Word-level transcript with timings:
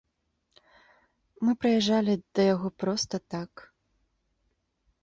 Мы 1.47 1.51
прыязджалі 1.65 2.13
да 2.39 2.47
яго 2.53 2.69
проста 2.85 3.15
так. 3.37 3.51